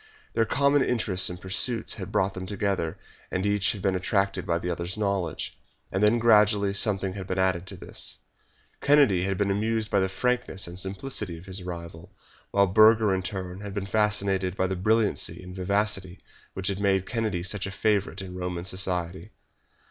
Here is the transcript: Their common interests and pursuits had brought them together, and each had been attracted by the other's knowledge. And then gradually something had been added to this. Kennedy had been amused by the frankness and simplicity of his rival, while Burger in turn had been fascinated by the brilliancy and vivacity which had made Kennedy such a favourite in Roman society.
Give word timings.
Their 0.33 0.45
common 0.45 0.83
interests 0.83 1.29
and 1.29 1.39
pursuits 1.39 1.93
had 1.93 2.11
brought 2.11 2.33
them 2.33 2.47
together, 2.47 2.97
and 3.29 3.45
each 3.45 3.73
had 3.73 3.83
been 3.83 3.93
attracted 3.95 4.47
by 4.47 4.57
the 4.57 4.71
other's 4.71 4.97
knowledge. 4.97 5.55
And 5.91 6.01
then 6.01 6.17
gradually 6.17 6.73
something 6.73 7.13
had 7.13 7.27
been 7.27 7.37
added 7.37 7.67
to 7.67 7.75
this. 7.75 8.17
Kennedy 8.81 9.25
had 9.25 9.37
been 9.37 9.51
amused 9.51 9.91
by 9.91 9.99
the 9.99 10.09
frankness 10.09 10.65
and 10.65 10.79
simplicity 10.79 11.37
of 11.37 11.45
his 11.45 11.61
rival, 11.61 12.15
while 12.49 12.65
Burger 12.65 13.13
in 13.13 13.21
turn 13.21 13.61
had 13.61 13.75
been 13.75 13.85
fascinated 13.85 14.57
by 14.57 14.65
the 14.65 14.75
brilliancy 14.75 15.39
and 15.43 15.55
vivacity 15.55 16.17
which 16.55 16.69
had 16.69 16.79
made 16.81 17.05
Kennedy 17.05 17.43
such 17.43 17.67
a 17.67 17.71
favourite 17.71 18.23
in 18.23 18.33
Roman 18.33 18.65
society. 18.65 19.29